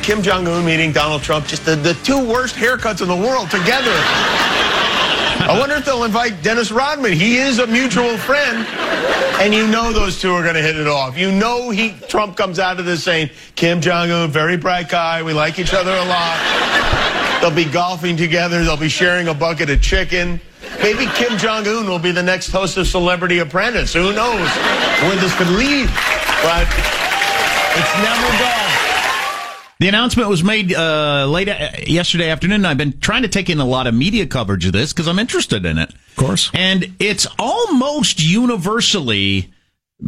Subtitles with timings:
[0.00, 3.16] Imagine Kim Jong Un meeting Donald Trump, just the, the two worst haircuts in the
[3.16, 3.92] world together.
[5.44, 7.12] I wonder if they'll invite Dennis Rodman.
[7.12, 8.66] He is a mutual friend,
[9.40, 11.18] and you know those two are going to hit it off.
[11.18, 15.22] You know he Trump comes out of this saying, Kim Jong Un, very bright guy.
[15.22, 17.38] We like each other a lot.
[17.42, 18.64] They'll be golfing together.
[18.64, 20.40] They'll be sharing a bucket of chicken.
[20.82, 23.92] Maybe Kim Jong Un will be the next host of Celebrity Apprentice.
[23.92, 24.48] Who knows
[25.02, 25.88] where this could lead?
[26.42, 26.66] But
[27.76, 28.69] it's never gone.
[29.80, 32.66] The announcement was made uh, late uh, yesterday afternoon.
[32.66, 35.18] I've been trying to take in a lot of media coverage of this because I'm
[35.18, 35.88] interested in it.
[35.88, 36.50] Of course.
[36.52, 39.50] And it's almost universally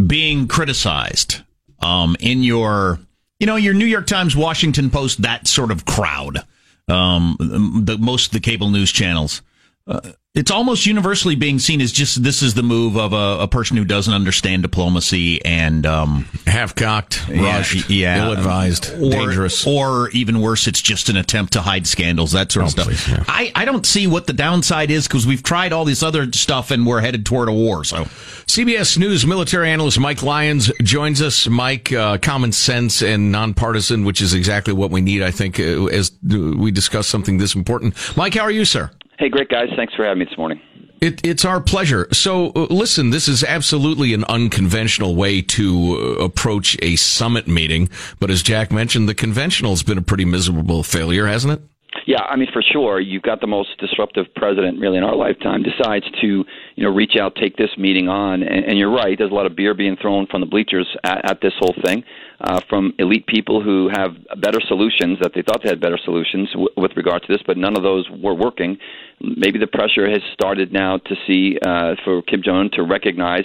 [0.06, 1.40] being criticized
[1.80, 3.00] um, in your,
[3.40, 6.40] you know, your New York Times, Washington Post, that sort of crowd.
[6.86, 7.36] Um,
[7.84, 9.40] the most of the cable news channels.
[9.86, 10.00] Uh,
[10.34, 13.76] it's almost universally being seen as just this is the move of a, a person
[13.76, 20.40] who doesn't understand diplomacy and um, half cocked, rushed, yeah, ill advised, dangerous, or even
[20.40, 22.86] worse, it's just an attempt to hide scandals, that sort of oh, stuff.
[22.86, 23.24] Please, yeah.
[23.28, 26.70] I, I don't see what the downside is because we've tried all this other stuff
[26.70, 27.84] and we're headed toward a war.
[27.84, 28.04] So,
[28.46, 31.46] CBS News military analyst Mike Lyons joins us.
[31.46, 35.86] Mike, uh, common sense and nonpartisan, which is exactly what we need, I think, uh,
[35.86, 37.94] as we discuss something this important.
[38.16, 38.90] Mike, how are you, sir?
[39.18, 39.68] Hey, great guys.
[39.76, 40.60] Thanks for having me this morning.
[41.00, 42.06] It, it's our pleasure.
[42.12, 47.88] So, uh, listen, this is absolutely an unconventional way to uh, approach a summit meeting.
[48.20, 51.62] But as Jack mentioned, the conventional has been a pretty miserable failure, hasn't it?
[52.06, 55.62] Yeah, I mean, for sure, you've got the most disruptive president really in our lifetime
[55.62, 59.16] decides to, you know, reach out, take this meeting on, and, and you're right.
[59.16, 62.02] There's a lot of beer being thrown from the bleachers at, at this whole thing,
[62.40, 66.48] uh, from elite people who have better solutions that they thought they had better solutions
[66.52, 68.78] w- with regard to this, but none of those were working.
[69.20, 73.44] Maybe the pressure has started now to see uh, for Kim Jong Un to recognize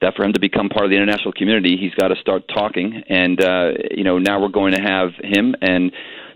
[0.00, 3.02] that for him to become part of the international community, he's got to start talking.
[3.08, 5.92] And uh, you know, now we're going to have him and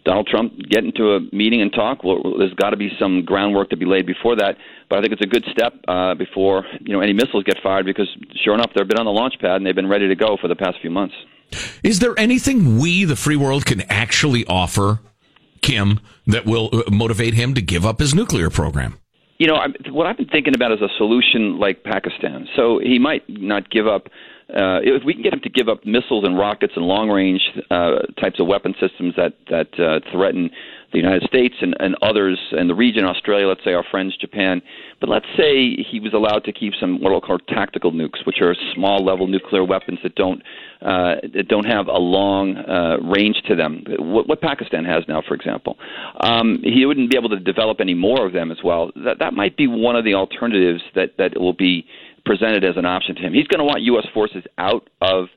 [0.08, 2.02] Donald Trump get into a meeting and talk.
[2.02, 4.56] Well, there's got to be some groundwork to be laid before that.
[4.88, 7.84] But I think it's a good step uh, before you know any missiles get fired
[7.84, 8.08] because
[8.42, 10.48] sure enough, they've been on the launch pad and they've been ready to go for
[10.48, 11.14] the past few months.
[11.84, 15.00] Is there anything we, the free world, can actually offer
[15.60, 18.98] Kim that will uh, motivate him to give up his nuclear program?
[19.36, 19.58] You know,
[19.90, 22.48] what I've been thinking about is a solution like Pakistan.
[22.56, 24.08] So he might not give up
[24.50, 27.42] uh, if we can get him to give up missiles and rockets and long range
[27.70, 30.50] uh, types of weapon systems that that uh, threaten
[30.90, 34.62] the United States and, and others in the region, Australia, let's say our friends Japan,
[35.00, 38.40] but let's say he was allowed to keep some what I'll call tactical nukes, which
[38.40, 40.42] are small level nuclear weapons that don't
[40.80, 43.84] uh, that don't have a long uh, range to them.
[43.98, 45.76] What, what Pakistan has now, for example,
[46.20, 48.90] um, he wouldn't be able to develop any more of them as well.
[49.04, 51.84] That that might be one of the alternatives that that will be
[52.28, 53.32] presented as an option to him.
[53.32, 54.06] He's going to want U.S.
[54.12, 55.28] forces out of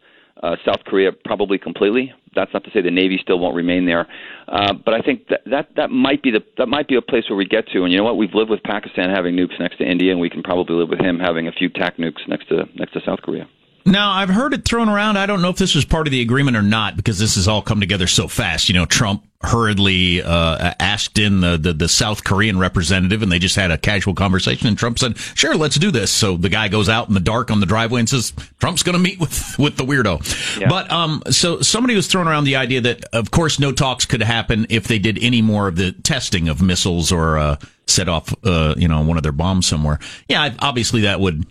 [0.44, 2.14] uh, South Korea probably completely.
[2.36, 4.08] That's not to say the Navy still won't remain there,
[4.48, 7.26] uh, but I think that, that that might be the that might be a place
[7.30, 7.84] where we get to.
[7.84, 8.18] And you know what?
[8.18, 11.00] We've lived with Pakistan having nukes next to India, and we can probably live with
[11.00, 13.48] him having a few TAC nukes next to next to South Korea.
[13.86, 15.18] Now, I've heard it thrown around.
[15.18, 17.48] I don't know if this was part of the agreement or not because this has
[17.48, 18.70] all come together so fast.
[18.70, 23.40] You know, Trump hurriedly uh, asked in the, the, the South Korean representative, and they
[23.40, 24.68] just had a casual conversation.
[24.68, 27.50] And Trump said, "Sure, let's do this." So the guy goes out in the dark
[27.50, 30.70] on the driveway and says, "Trump's going to meet with with the weirdo." Yeah.
[30.70, 34.22] But um, so somebody was throwing around the idea that, of course, no talks could
[34.22, 37.56] happen if they did any more of the testing of missiles or uh,
[37.88, 40.00] set off, uh, you know, one of their bombs somewhere.
[40.28, 41.46] Yeah, obviously that would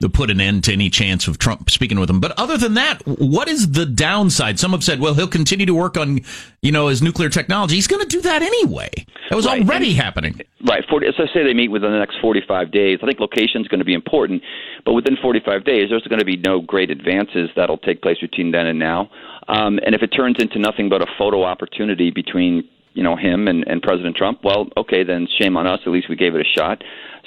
[0.00, 2.20] to put an end to any chance of Trump speaking with him.
[2.20, 4.58] But other than that, what is the downside?
[4.58, 6.20] Some have said, well, he'll continue to work on,
[6.60, 7.76] you know, his nuclear technology.
[7.76, 8.90] He's going to do that anyway.
[9.30, 9.62] That was right.
[9.62, 10.40] already and, happening.
[10.68, 10.84] Right.
[10.88, 12.98] 40, as I say, they meet within the next 45 days.
[13.02, 14.42] I think location is going to be important,
[14.84, 18.50] but within 45 days, there's going to be no great advances that'll take place between
[18.52, 19.08] then and now.
[19.48, 23.46] Um, and if it turns into nothing but a photo opportunity between you know him
[23.46, 25.80] and, and President Trump, well, okay, then shame on us.
[25.86, 26.82] At least we gave it a shot.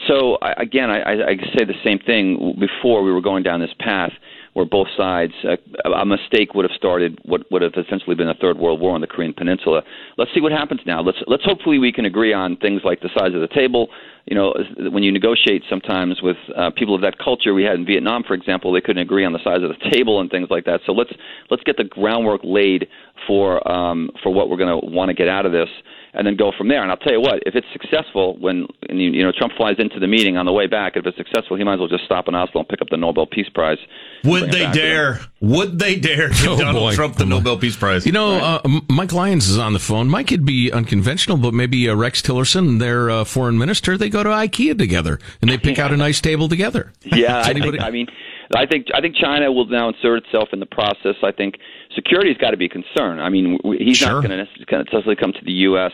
[0.07, 2.55] So I, again, I, I say the same thing.
[2.59, 4.11] Before we were going down this path,
[4.53, 8.33] where both sides, uh, a mistake would have started what would have essentially been a
[8.33, 9.83] third world war on the Korean Peninsula.
[10.17, 11.01] Let's see what happens now.
[11.01, 13.89] Let's let's hopefully we can agree on things like the size of the table.
[14.25, 14.53] You know,
[14.91, 18.33] when you negotiate sometimes with uh, people of that culture, we had in Vietnam, for
[18.33, 20.81] example, they couldn't agree on the size of the table and things like that.
[20.85, 21.11] So let's
[21.49, 22.87] let's get the groundwork laid
[23.27, 25.69] for um, for what we're going to want to get out of this
[26.13, 26.81] and then go from there.
[26.81, 29.75] And I'll tell you what, if it's successful, when and you, you know Trump flies
[29.77, 32.05] into the meeting on the way back, if it's successful, he might as well just
[32.05, 33.77] stop in Oslo and pick up the Nobel Peace Prize.
[34.23, 35.21] Would they dare?
[35.41, 36.95] Would they dare give oh, Donald boy.
[36.95, 38.05] Trump the Nobel Peace Prize?
[38.05, 38.61] You know, right.
[38.63, 40.09] uh, Mike Lyons is on the phone.
[40.09, 44.23] Mike could be unconventional, but maybe uh, Rex Tillerson, their uh, foreign minister, they go
[44.23, 46.91] to IKEA together and they pick out a nice table together.
[47.19, 48.07] Yeah, I, think, I mean
[48.55, 51.15] I think I think China will now insert itself in the process.
[51.23, 51.55] I think
[51.95, 53.19] security's got to be a concern.
[53.19, 54.21] I mean, he's sure.
[54.21, 55.91] not going to necessarily come to the U.S.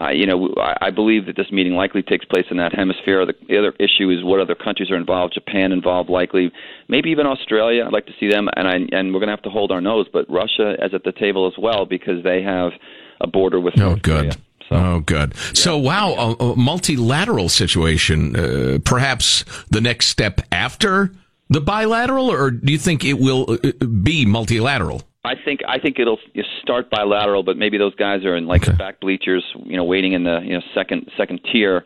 [0.00, 3.26] Uh, you know, I, I believe that this meeting likely takes place in that hemisphere.
[3.26, 5.34] The, the other issue is what other countries are involved.
[5.34, 6.50] Japan involved, likely,
[6.88, 7.84] maybe even Australia.
[7.84, 9.80] I'd like to see them, and I, and we're going to have to hold our
[9.80, 10.06] nose.
[10.12, 12.72] But Russia is at the table as well because they have
[13.20, 13.74] a border with.
[13.76, 14.20] Oh, North good.
[14.20, 14.32] Korea.
[14.68, 14.76] So.
[14.76, 15.36] Oh, good.
[15.52, 18.36] So, wow, a, a multilateral situation.
[18.36, 21.12] Uh, perhaps the next step after
[21.48, 25.02] the bilateral, or do you think it will uh, be multilateral?
[25.24, 26.18] I think I think it'll
[26.62, 30.14] start bilateral, but maybe those guys are in like the back bleachers, you know, waiting
[30.14, 31.84] in the you know second second tier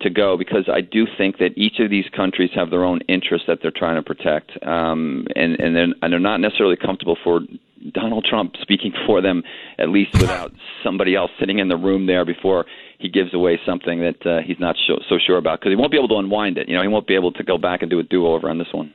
[0.00, 3.48] to go because I do think that each of these countries have their own interests
[3.48, 7.40] that they're trying to protect, um, and and they're, and they're not necessarily comfortable for
[7.92, 9.42] Donald Trump speaking for them,
[9.78, 10.52] at least without
[10.84, 12.64] somebody else sitting in the room there before
[12.98, 15.90] he gives away something that uh, he's not so, so sure about because he won't
[15.90, 16.68] be able to unwind it.
[16.68, 18.58] You know, he won't be able to go back and do a do over on
[18.58, 18.92] this one.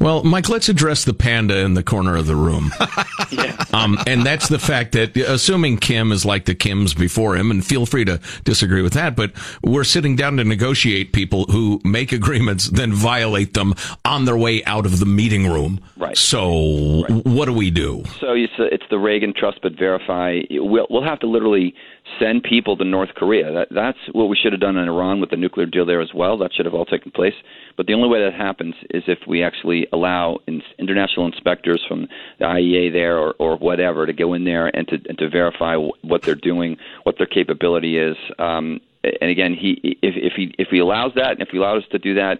[0.00, 2.70] Well, Mike, let's address the panda in the corner of the room.
[3.30, 3.56] Yeah.
[3.72, 7.64] Um, and that's the fact that, assuming Kim is like the Kims before him, and
[7.64, 9.32] feel free to disagree with that, but
[9.62, 13.74] we're sitting down to negotiate people who make agreements, then violate them
[14.04, 15.80] on their way out of the meeting room.
[15.96, 16.16] Right.
[16.18, 17.24] So, Right.
[17.24, 18.02] what do we do?
[18.20, 20.40] So it's, it's the Reagan trust but verify.
[20.50, 21.74] We'll, we'll have to literally
[22.18, 23.52] send people to North Korea.
[23.52, 26.12] That, that's what we should have done in Iran with the nuclear deal there as
[26.14, 26.38] well.
[26.38, 27.34] That should have all taken place.
[27.76, 32.08] But the only way that happens is if we actually allow in, international inspectors from
[32.38, 35.76] the IEA there or, or whatever to go in there and to, and to verify
[35.76, 38.16] what they're doing, what their capability is.
[38.38, 41.82] Um, and again, he if, if he if he allows that, and if he allows
[41.82, 42.38] us to do that,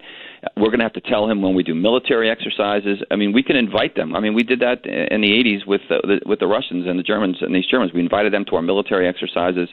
[0.57, 2.99] we're going to have to tell him when we do military exercises.
[3.11, 4.17] I mean, we can invite them.
[4.17, 7.03] I mean, we did that in the '80s with the, with the Russians and the
[7.03, 7.93] Germans and these Germans.
[7.93, 9.69] We invited them to our military exercises.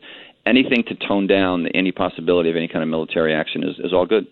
[0.46, 4.06] Anything to tone down any possibility of any kind of military action is, is all
[4.06, 4.28] good.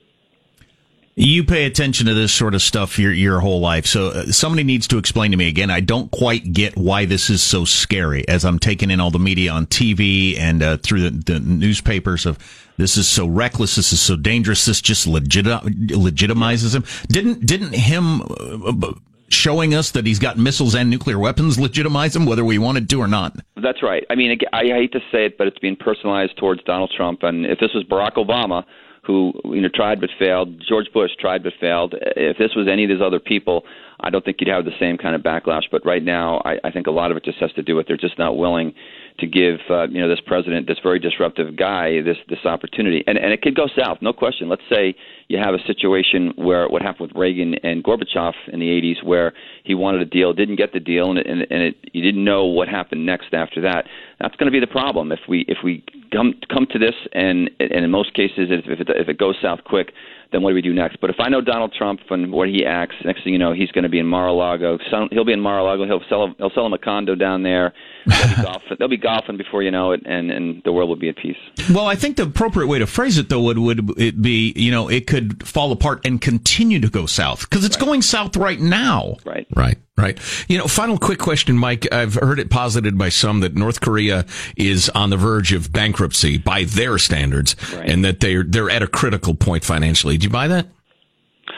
[1.19, 4.63] You pay attention to this sort of stuff your your whole life, so uh, somebody
[4.63, 5.71] needs to explain to me again.
[5.71, 8.27] I don't quite get why this is so scary.
[8.27, 12.27] As I'm taking in all the media on TV and uh, through the, the newspapers
[12.27, 12.37] of
[12.77, 16.83] this is so reckless, this is so dangerous, this just legit legitimizes him.
[17.07, 18.93] Didn't didn't him uh,
[19.29, 23.01] showing us that he's got missiles and nuclear weapons legitimize him, whether we wanted to
[23.01, 23.35] or not?
[23.55, 24.05] That's right.
[24.11, 27.23] I mean, I hate to say it, but it's being personalized towards Donald Trump.
[27.23, 28.65] And if this was Barack Obama
[29.07, 30.61] who you know tried but failed.
[30.67, 31.95] George Bush tried but failed.
[32.01, 33.63] If this was any of these other people,
[34.01, 35.63] I don't think you'd have the same kind of backlash.
[35.71, 37.87] But right now, I, I think a lot of it just has to do with
[37.87, 38.73] they're just not willing
[39.19, 43.03] to give uh, you know this president, this very disruptive guy, this this opportunity.
[43.07, 44.49] And and it could go south, no question.
[44.49, 44.95] Let's say
[45.27, 49.33] you have a situation where what happened with Reagan and Gorbachev in the 80s, where
[49.63, 52.45] he wanted a deal, didn't get the deal, and, and, and it, you didn't know
[52.45, 53.85] what happened next after that.
[54.19, 57.49] That's going to be the problem if we if we come come to this, and
[57.59, 59.93] and in most cases, if it, if it goes south quick,
[60.31, 60.97] then what do we do next?
[61.01, 63.71] But if I know Donald Trump and what he acts, next thing you know, he's
[63.71, 64.77] going to be in Mar-a-Lago.
[65.11, 65.85] He'll be in Mar-a-Lago.
[65.85, 67.73] He'll sell he'll sell him a condo down there.
[68.05, 70.95] They'll be golfing, they'll be golfing before you know it, and and the world will
[70.97, 71.37] be at peace.
[71.73, 74.71] Well, I think the appropriate way to phrase it though would would it be you
[74.71, 77.85] know it could fall apart and continue to go south because it's Right.
[77.85, 79.15] going south right now.
[79.25, 79.45] Right.
[79.55, 80.19] Right, right.
[80.47, 81.87] You know, final quick question, Mike.
[81.93, 84.25] I've heard it posited by some that North Korea
[84.55, 87.89] is on the verge of bankruptcy by their standards, Right.
[87.89, 90.16] and that they're they're at a critical point financially.
[90.17, 90.67] Do you buy that?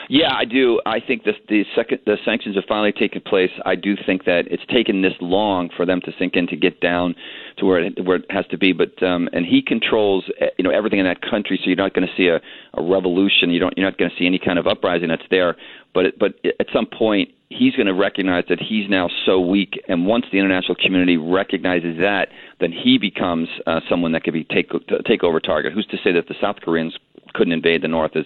[0.08, 0.80] Yeah, I do.
[0.86, 3.50] I think this, the second the sanctions have finally taken place.
[3.64, 6.80] I do think that it's taken this long for them to sink in to get
[6.80, 7.14] down
[7.58, 8.72] to where it, where it has to be.
[8.72, 11.94] But um, and he controls eh, you know everything in that country, so you're not
[11.94, 12.40] going to see a,
[12.74, 13.50] a revolution.
[13.50, 15.56] You don't you're not going to see any kind of uprising that's there.
[15.92, 19.80] But it, but at some point he's going to recognize that he's now so weak,
[19.88, 22.28] and once the international community recognizes that,
[22.60, 24.70] then he becomes uh, someone that could be take
[25.06, 25.72] take over target.
[25.72, 26.96] Who's to say that the South Koreans
[27.34, 28.24] couldn't invade the North as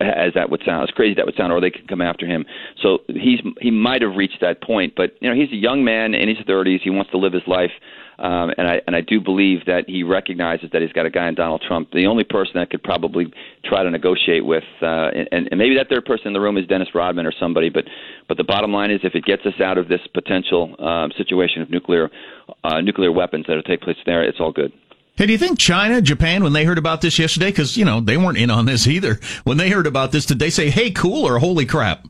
[0.00, 2.44] as that would sound as crazy that would sound, or they could come after him.
[2.82, 6.14] So he's he might have reached that point, but you know he's a young man
[6.14, 6.80] in his 30s.
[6.82, 7.72] He wants to live his life.
[8.20, 11.26] Um, and I and I do believe that he recognizes that he's got a guy
[11.26, 13.32] in Donald Trump, the only person that could probably
[13.64, 16.66] try to negotiate with, uh, and, and maybe that third person in the room is
[16.66, 17.70] Dennis Rodman or somebody.
[17.70, 17.84] But
[18.28, 21.62] but the bottom line is, if it gets us out of this potential um, situation
[21.62, 22.10] of nuclear
[22.62, 24.70] uh, nuclear weapons that will take place there, it's all good.
[25.20, 28.00] Hey, do you think China, Japan, when they heard about this yesterday, because you know
[28.00, 30.90] they weren't in on this either, when they heard about this, did they say, "Hey,
[30.90, 32.06] cool" or "Holy crap"?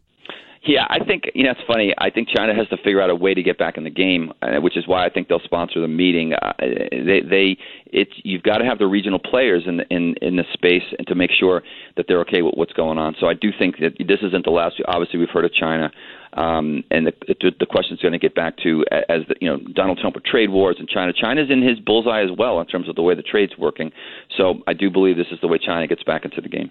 [0.62, 1.92] Yeah, I think you know it's funny.
[1.98, 4.32] I think China has to figure out a way to get back in the game,
[4.42, 6.34] uh, which is why I think they'll sponsor the meeting.
[6.34, 10.36] Uh, they, they, it's you've got to have the regional players in the, in in
[10.36, 11.64] this space and to make sure
[11.96, 13.16] that they're okay with what's going on.
[13.18, 14.76] So I do think that this isn't the last.
[14.86, 15.90] Obviously, we've heard of China.
[16.34, 19.48] Um, and the, the, the question is going to get back to as the, you
[19.48, 21.12] know Donald Trump with trade wars in China.
[21.12, 23.90] China's in his bullseye as well in terms of the way the trade's working.
[24.36, 26.70] So I do believe this is the way China gets back into the game.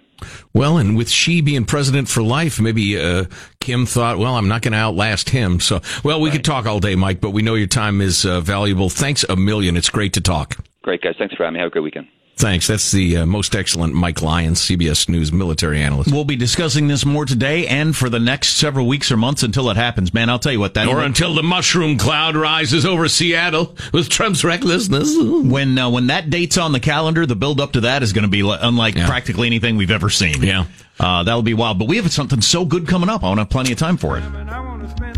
[0.54, 3.24] Well, and with Xi being president for life, maybe uh,
[3.60, 5.60] Kim thought, well, I'm not going to outlast him.
[5.60, 6.36] So, well, we right.
[6.36, 8.88] could talk all day, Mike, but we know your time is uh, valuable.
[8.88, 9.76] Thanks a million.
[9.76, 10.56] It's great to talk.
[10.82, 11.14] Great, guys.
[11.18, 11.60] Thanks for having me.
[11.60, 12.08] Have a great weekend.
[12.40, 12.66] Thanks.
[12.66, 16.10] That's the uh, most excellent Mike Lyons, CBS News military analyst.
[16.10, 19.68] We'll be discussing this more today and for the next several weeks or months until
[19.68, 20.14] it happens.
[20.14, 20.88] Man, I'll tell you what that.
[20.88, 25.14] Or until the mushroom cloud rises over Seattle with Trump's recklessness.
[25.18, 28.24] When uh, when that date's on the calendar, the build up to that is going
[28.24, 29.06] to be unlike yeah.
[29.06, 30.42] practically anything we've ever seen.
[30.42, 30.64] Yeah,
[30.98, 31.78] uh, that'll be wild.
[31.78, 33.22] But we have something so good coming up.
[33.22, 34.24] I want to have plenty of time for it.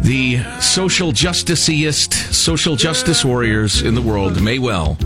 [0.00, 4.98] The social justiciest, social justice warriors in the world may well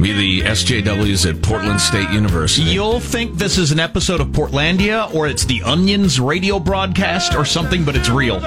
[0.00, 2.70] be the SJWs at Portland State University.
[2.70, 7.44] You'll think this is an episode of Portlandia or it's the Onion's radio broadcast or
[7.44, 8.40] something, but it's real.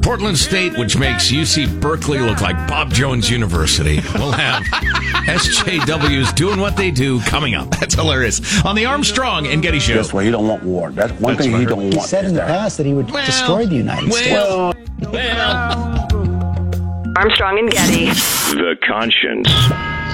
[0.00, 4.00] Portland State, which makes UC Berkeley look like Bob Jones University.
[4.14, 4.62] We'll have
[5.26, 7.70] SJWs doing what they do coming up.
[7.70, 8.64] That's hilarious.
[8.64, 9.94] On the Armstrong and Getty Show.
[9.94, 10.90] That's why you don't want war.
[10.90, 11.94] That's one That's thing he don't want.
[11.94, 15.00] He said in the past that he would well, destroy the United well, States.
[15.00, 16.08] Well, well.
[17.16, 18.06] Armstrong and Getty.
[18.54, 19.48] The conscience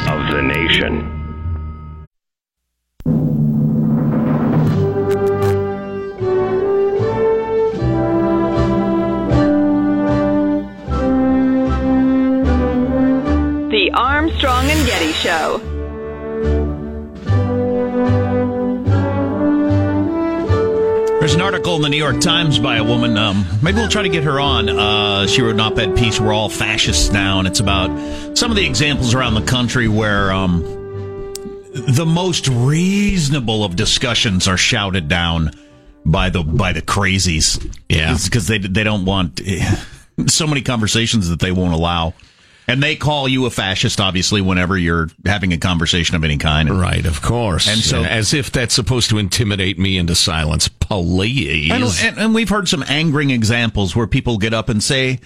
[0.08, 1.16] of the nation.
[13.70, 15.69] The Armstrong and Getty Show.
[21.30, 23.16] There's an article in the New York Times by a woman.
[23.16, 24.68] Um, maybe we'll try to get her on.
[24.68, 26.18] Uh, she wrote an op-ed piece.
[26.18, 30.32] We're all fascists now, and it's about some of the examples around the country where
[30.32, 30.62] um,
[31.72, 35.52] the most reasonable of discussions are shouted down
[36.04, 37.64] by the by the crazies.
[37.88, 39.40] Yeah, because they they don't want
[40.26, 42.12] so many conversations that they won't allow.
[42.66, 46.70] And they call you a fascist, obviously, whenever you're having a conversation of any kind.
[46.70, 47.68] Right, of course.
[47.68, 51.70] And so, as if that's supposed to intimidate me into silence, please.
[51.72, 55.20] And, and, and we've heard some angering examples where people get up and say,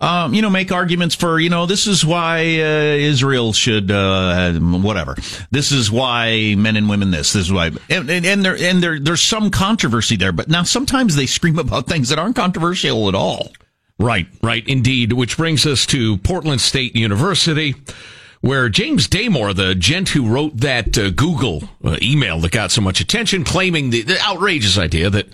[0.00, 4.52] um, you know, make arguments for, you know, this is why uh, Israel should, uh,
[4.54, 5.16] whatever.
[5.50, 7.32] This is why men and women this.
[7.32, 10.32] This is why, and, and, and there and there there's some controversy there.
[10.32, 13.52] But now sometimes they scream about things that aren't controversial at all.
[13.98, 15.12] Right, right, indeed.
[15.12, 17.74] Which brings us to Portland State University,
[18.40, 22.80] where James Damore, the gent who wrote that uh, Google uh, email that got so
[22.80, 25.28] much attention, claiming the, the outrageous idea that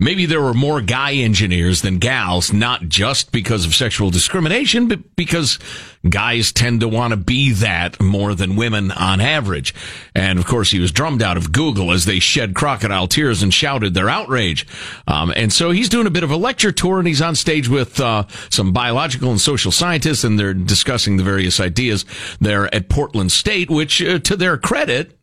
[0.00, 5.14] maybe there were more guy engineers than gals, not just because of sexual discrimination, but
[5.14, 5.58] because
[6.08, 9.74] guys tend to want to be that more than women on average.
[10.14, 13.52] And of course, he was drummed out of Google as they shed crocodile tears and
[13.52, 14.66] shouted their outrage.
[15.06, 17.68] Um, and so he's doing a bit of a lecture tour and he's on stage
[17.68, 22.06] with uh, some biological and social scientists and they're discussing the various ideas
[22.40, 25.19] there at Portland State, which, uh, to their credit,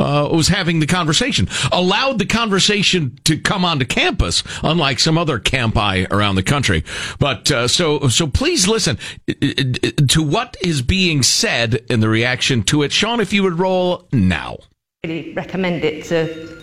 [0.00, 5.38] uh, was having the conversation, allowed the conversation to come onto campus, unlike some other
[5.38, 6.84] campi around the country.
[7.18, 12.82] But uh, so so please listen to what is being said in the reaction to
[12.82, 12.92] it.
[12.92, 14.56] Sean, if you would roll now.
[15.04, 16.60] Really recommend it to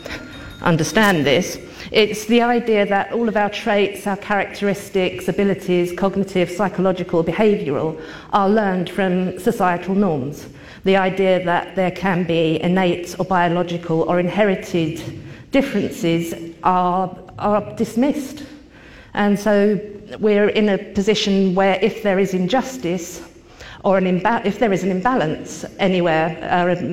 [0.61, 1.59] understand this.
[1.91, 8.01] It's the idea that all of our traits, our characteristics, abilities, cognitive, psychological, behavioural,
[8.33, 10.47] are learned from societal norms
[10.87, 15.01] the idea that there can be innate or biological or inherited
[15.51, 18.43] differences are, are dismissed.
[19.13, 19.77] And so
[20.19, 23.21] we're in a position where if there is injustice
[23.83, 26.83] or an imba- if there is an imbalance anywhere, uh,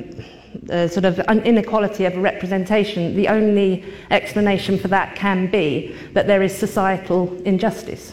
[0.69, 6.27] a sort of an inequality of representation, the only explanation for that can be that
[6.27, 8.11] there is societal injustice.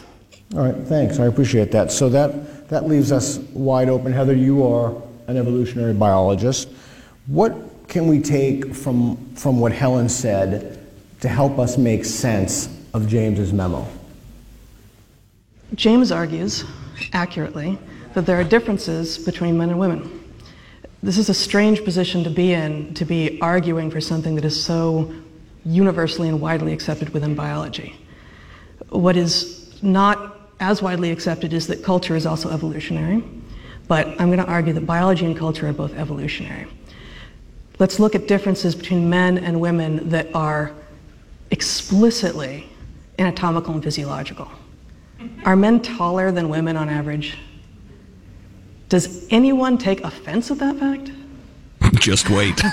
[0.55, 1.19] All right, thanks.
[1.19, 1.91] I appreciate that.
[1.91, 4.13] So that, that leaves us wide open.
[4.13, 4.93] Heather, you are
[5.27, 6.69] an evolutionary biologist.
[7.27, 7.55] What
[7.87, 10.79] can we take from, from what Helen said
[11.21, 13.87] to help us make sense of James's memo?
[15.75, 16.63] James argues,
[17.13, 17.77] accurately,
[18.13, 20.19] that there are differences between men and women.
[21.01, 24.61] This is a strange position to be in, to be arguing for something that is
[24.63, 25.13] so
[25.65, 27.95] universally and widely accepted within biology.
[28.89, 33.23] What is not as widely accepted is that culture is also evolutionary.
[33.87, 36.67] But I'm going to argue that biology and culture are both evolutionary.
[37.79, 40.71] Let's look at differences between men and women that are
[41.51, 42.69] explicitly
[43.19, 44.49] anatomical and physiological.
[45.45, 47.37] Are men taller than women on average?
[48.89, 51.11] Does anyone take offense at that fact?
[51.99, 52.61] Just wait.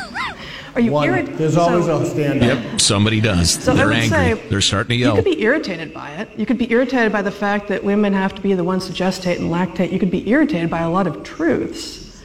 [0.74, 1.38] Are you One, irritated?
[1.38, 3.50] there's always a stand Yep, somebody does.
[3.52, 4.08] So They're angry.
[4.08, 5.16] say They're starting to yell.
[5.16, 6.28] You could be irritated by it.
[6.36, 8.92] You could be irritated by the fact that women have to be the ones to
[8.92, 9.90] gestate and lactate.
[9.92, 12.20] You could be irritated by a lot of truths.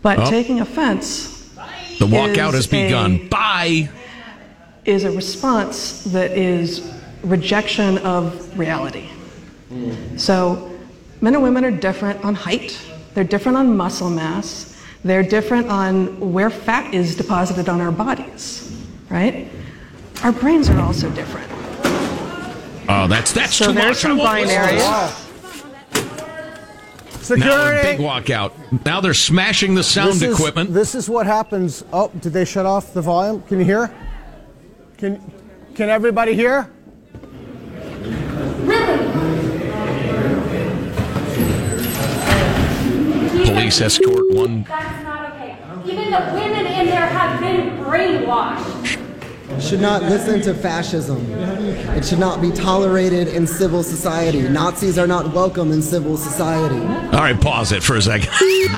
[0.00, 0.30] But Oh.
[0.30, 1.28] taking offense
[1.98, 3.20] The walkout is has begun.
[3.26, 3.88] a- Bye.
[4.84, 6.80] is a response that is
[7.22, 9.04] rejection of reality.
[10.16, 10.70] So,
[11.20, 12.76] men and women are different on height,
[13.14, 14.71] they're different on muscle mass,
[15.04, 18.70] they're different on where fat is deposited on our bodies,
[19.10, 19.48] right?
[20.22, 21.48] Our brains are also different.
[22.88, 23.96] Oh, that's that's So too there's much.
[23.98, 25.18] some I won't listen to binaries.
[27.28, 27.38] this.
[27.38, 28.84] Now a big walkout.
[28.84, 30.74] Now they're smashing the sound This is- equipment.
[30.74, 31.84] This is what happens.
[31.92, 33.42] Oh, did they shut off the volume?
[33.42, 33.90] Can you hear?
[34.98, 35.20] Can
[35.74, 36.68] Can everybody hear?
[43.62, 44.64] Police escort one.
[44.64, 45.56] That's not okay.
[45.86, 49.60] Even the women in there have been brainwashed.
[49.60, 51.24] should not listen to fascism.
[51.94, 54.48] It should not be tolerated in civil society.
[54.48, 56.84] Nazis are not welcome in civil society.
[57.16, 58.30] All right, pause it for a second.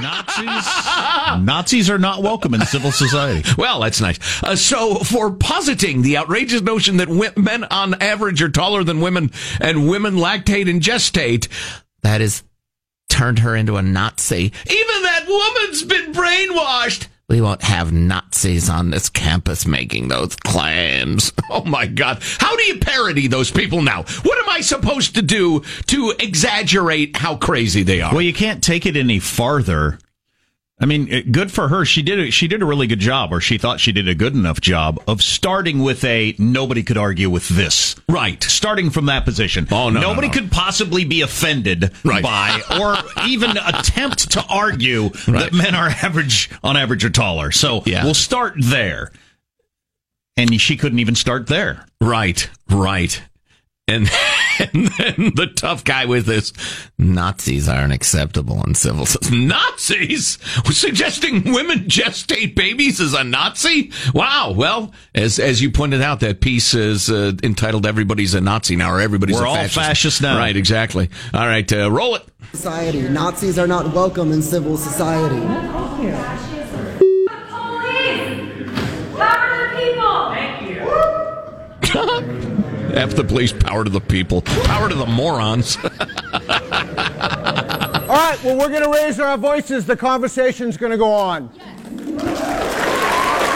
[0.03, 3.49] Nazis, Nazis are not welcome in civil society.
[3.57, 4.19] Well, that's nice.
[4.43, 9.31] Uh, so, for positing the outrageous notion that men on average are taller than women
[9.63, 11.49] and women lactate and gestate,
[12.03, 12.43] that has
[13.15, 14.53] turned her into a Nazi.
[14.69, 17.07] Even that woman's been brainwashed.
[17.29, 21.33] We won't have Nazis on this campus making those claims.
[21.51, 22.19] Oh my God.
[22.39, 24.03] How do you parody those people now?
[24.23, 28.13] What am I supposed to do to exaggerate how crazy they are?
[28.13, 29.99] Well, you can't take it any farther.
[30.81, 31.85] I mean, it- good for her.
[31.85, 32.19] She did.
[32.19, 34.61] A, she did a really good job, or she thought she did a good enough
[34.61, 37.95] job of starting with a nobody could argue with this.
[38.09, 38.43] Right.
[38.43, 39.69] Starting from that position.
[39.71, 40.41] Oh, no, Nobody no, no.
[40.41, 42.23] could possibly be offended Right.
[42.25, 47.53] by or even attempt to argue that men are average on average or taller.
[47.53, 48.05] So Yeah.
[48.05, 49.13] we'll start there.
[50.37, 51.87] And she couldn't even start there.
[52.01, 53.23] Right, right.
[53.87, 54.11] And,
[54.59, 56.55] and then the tough guy with this
[56.97, 59.45] Nazis aren't acceptable in civil society.
[59.45, 60.39] Nazis?
[60.71, 63.93] Suggesting women gestate babies is a Nazi?
[64.15, 64.55] Wow.
[64.57, 68.91] Well, as as you pointed out, that piece is uh, entitled "Everybody's a Nazi now"
[68.91, 70.39] or "Everybody's We're a all fascist." fascists now.
[70.39, 70.57] Right.
[70.57, 71.11] Exactly.
[71.35, 71.71] All right.
[71.71, 72.25] Uh, roll it.
[72.53, 73.03] Society.
[73.03, 76.54] Nazis are not welcome in civil society.
[82.95, 83.53] F the police.
[83.53, 84.43] Power to the people.
[84.43, 85.77] Power to the morons.
[85.83, 85.91] All
[88.09, 88.39] right.
[88.45, 89.85] Well, we're going to raise our voices.
[89.85, 91.51] The conversation's going to go on.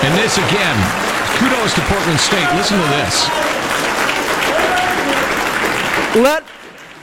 [0.01, 0.77] And this again,
[1.39, 2.49] kudos to Portland State.
[2.55, 3.29] Listen to this.
[6.17, 6.45] Let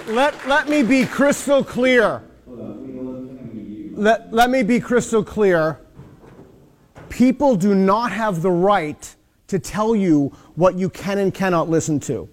[0.07, 2.21] let let me be crystal clear.
[2.47, 5.79] Let let me be crystal clear.
[7.09, 9.15] People do not have the right
[9.47, 12.29] to tell you what you can and cannot listen to.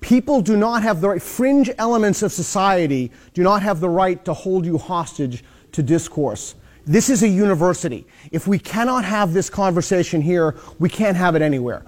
[0.00, 4.24] People do not have the right, fringe elements of society do not have the right
[4.24, 6.54] to hold you hostage to discourse.
[6.86, 8.06] This is a university.
[8.32, 11.84] If we cannot have this conversation here, we can't have it anywhere.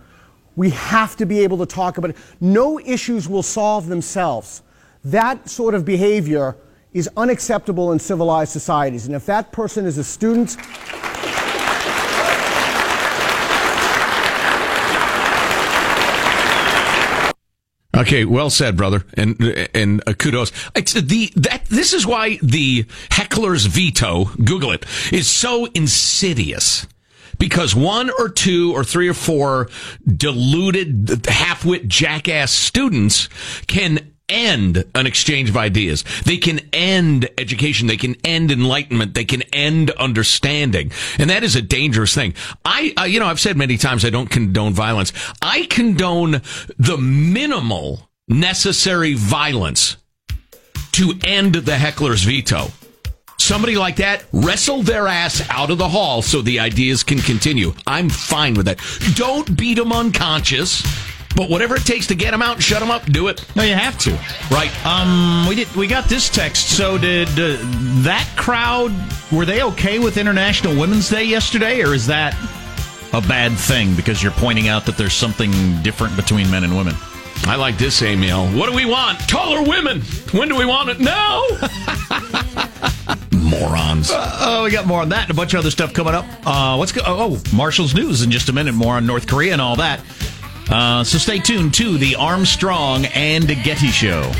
[0.54, 2.16] We have to be able to talk about it.
[2.40, 4.62] No issues will solve themselves.
[5.04, 6.56] That sort of behavior
[6.92, 9.06] is unacceptable in civilized societies.
[9.06, 10.58] And if that person is a student,
[17.94, 19.40] Okay, well said, brother, and
[19.74, 20.50] and uh, kudos.
[20.74, 26.86] It's the that this is why the heckler's veto, Google it, is so insidious.
[27.38, 29.68] Because one or two or three or four
[30.06, 33.28] deluded half-wit jackass students
[33.66, 36.04] can end an exchange of ideas.
[36.24, 37.86] They can end education.
[37.86, 39.14] They can end enlightenment.
[39.14, 40.90] They can end understanding.
[41.18, 42.34] And that is a dangerous thing.
[42.64, 45.12] I, you know, I've said many times I don't condone violence.
[45.40, 46.42] I condone
[46.78, 49.96] the minimal necessary violence
[50.92, 52.68] to end the heckler's veto.
[53.38, 57.74] Somebody like that, wrestle their ass out of the hall so the ideas can continue.
[57.86, 58.78] I'm fine with that.
[59.16, 60.82] Don't beat them unconscious,
[61.34, 63.44] but whatever it takes to get them out and shut them up, do it.
[63.56, 64.12] No, you have to.
[64.50, 64.70] Right.
[64.86, 65.74] Um, we did.
[65.74, 66.76] We got this text.
[66.76, 67.56] So did uh,
[68.02, 68.92] that crowd?
[69.32, 72.34] Were they okay with International Women's Day yesterday, or is that
[73.12, 75.50] a bad thing because you're pointing out that there's something
[75.82, 76.94] different between men and women?
[77.44, 78.46] I like this, Emil.
[78.48, 79.18] What do we want?
[79.28, 80.00] Taller women.
[80.32, 81.00] When do we want it?
[81.00, 81.42] Now.
[83.32, 84.10] Morons.
[84.12, 86.24] Oh, we got more on that and a bunch of other stuff coming up.
[86.46, 88.74] Uh, what's go- oh, oh, Marshall's news in just a minute.
[88.74, 90.00] More on North Korea and all that.
[90.70, 94.30] Uh, so stay tuned to the Armstrong and Getty Show.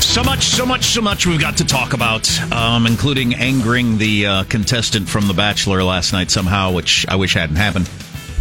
[0.00, 4.26] So much, so much, so much we've got to talk about, um, including angering the
[4.26, 7.90] uh, contestant from The Bachelor last night somehow, which I wish hadn't happened.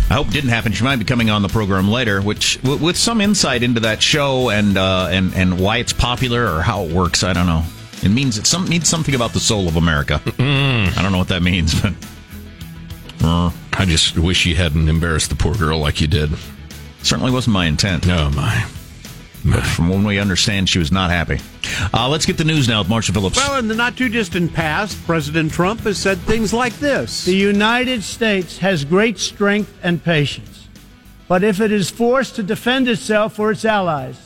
[0.09, 0.71] I hope didn't happen.
[0.71, 4.01] She might be coming on the program later, which w- with some insight into that
[4.03, 7.23] show and uh, and and why it's popular or how it works.
[7.23, 7.63] I don't know.
[8.03, 10.21] It means it some means something about the soul of America.
[10.37, 11.93] I don't know what that means, but
[13.23, 16.29] uh, I just wish you hadn't embarrassed the poor girl like you did.
[17.01, 18.05] Certainly wasn't my intent.
[18.05, 18.65] No, my.
[19.45, 21.39] But from when we understand, she was not happy.
[21.93, 23.37] Uh, let's get the news now with Marshall Phillips.
[23.37, 27.35] Well, in the not too distant past, President Trump has said things like this The
[27.35, 30.67] United States has great strength and patience.
[31.27, 34.19] But if it is forced to defend itself or its allies,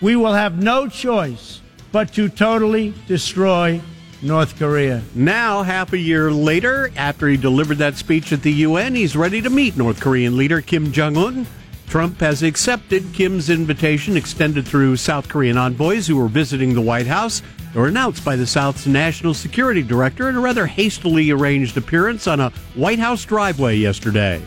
[0.00, 3.80] we will have no choice but to totally destroy
[4.22, 5.02] North Korea.
[5.14, 9.42] Now, half a year later, after he delivered that speech at the UN, he's ready
[9.42, 11.46] to meet North Korean leader Kim Jong un.
[11.92, 17.06] Trump has accepted Kim's invitation extended through South Korean envoys who were visiting the White
[17.06, 17.42] House.
[17.74, 22.40] Were announced by the South's national security director in a rather hastily arranged appearance on
[22.40, 24.40] a White House driveway yesterday.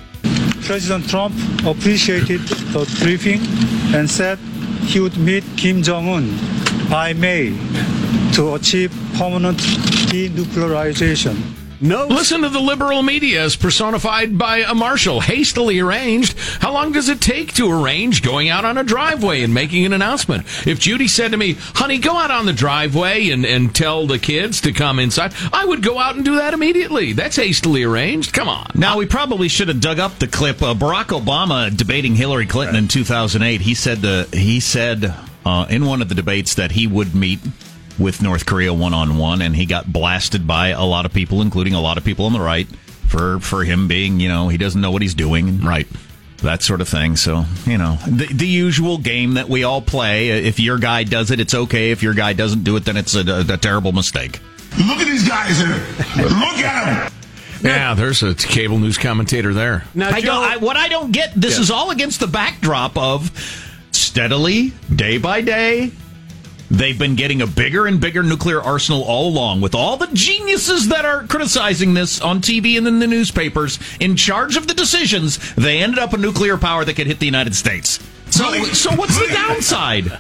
[0.64, 2.42] President Trump appreciated
[2.74, 3.42] the briefing
[3.96, 4.40] and said
[4.88, 7.50] he would meet Kim Jong un by May
[8.34, 9.60] to achieve permanent
[10.10, 11.65] denuclearization.
[11.86, 12.08] No.
[12.08, 16.36] Listen to the liberal media as personified by a marshal, hastily arranged.
[16.60, 19.94] How long does it take to arrange going out on a driveway and making an
[19.94, 20.48] announcement?
[20.66, 24.18] If Judy said to me, honey, go out on the driveway and, and tell the
[24.18, 27.14] kids to come inside, I would go out and do that immediately.
[27.14, 28.34] That's hastily arranged.
[28.34, 28.72] Come on.
[28.74, 30.64] Now, we probably should have dug up the clip.
[30.64, 32.84] Uh, Barack Obama debating Hillary Clinton right.
[32.84, 35.14] in 2008, he said, the, he said
[35.46, 37.40] uh, in one of the debates that he would meet
[37.98, 41.42] with North Korea one on one, and he got blasted by a lot of people,
[41.42, 42.68] including a lot of people on the right,
[43.08, 45.88] for for him being, you know, he doesn't know what he's doing, right?
[46.44, 47.16] That sort of thing.
[47.16, 50.30] So, you know, the, the usual game that we all play.
[50.30, 51.92] If your guy does it, it's okay.
[51.92, 54.40] If your guy doesn't do it, then it's a, a, a terrible mistake.
[54.78, 55.70] Look at these guys here.
[56.18, 57.14] Look at them.
[57.64, 59.86] Yeah, there's a cable news commentator there.
[59.96, 61.62] Now, I Joe, I, what I don't get, this yeah.
[61.62, 63.32] is all against the backdrop of
[63.92, 65.92] steadily, day by day,
[66.72, 70.88] They've been getting a bigger and bigger nuclear arsenal all along, with all the geniuses
[70.90, 75.54] that are criticizing this on TV and in the newspapers in charge of the decisions.
[75.56, 78.00] They ended up a nuclear power that could hit the United States.
[78.32, 80.20] So, so what's the downside?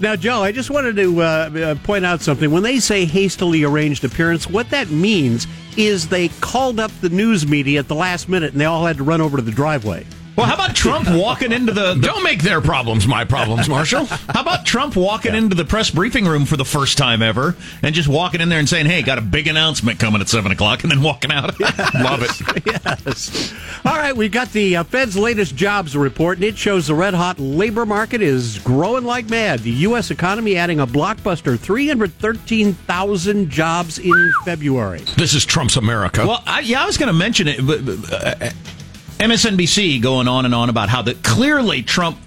[0.00, 2.50] Now, Joe, I just wanted to uh, uh, point out something.
[2.50, 7.46] When they say hastily arranged appearance, what that means is they called up the news
[7.46, 10.06] media at the last minute and they all had to run over to the driveway.
[10.36, 14.04] Well, how about Trump walking into the, the, Don't make their problems my problems, Marshall.
[14.06, 15.38] how about Trump walking yeah.
[15.38, 18.58] into the press briefing room for the first time ever and just walking in there
[18.58, 21.58] and saying, "Hey, got a big announcement coming at seven o'clock," and then walking out.
[21.94, 22.66] Love it.
[22.66, 23.52] yes.
[23.84, 27.14] All right, we've got the uh, Fed's latest jobs report, and it shows the red
[27.14, 29.60] hot labor market is growing like mad.
[29.60, 30.10] The U.S.
[30.10, 35.00] economy adding a blockbuster 313,000 jobs in February.
[35.16, 36.26] This is Trump's America.
[36.26, 37.80] Well, I, yeah, I was going to mention it, but.
[38.12, 38.50] Uh,
[39.20, 42.18] MSNBC going on and on about how that clearly Trump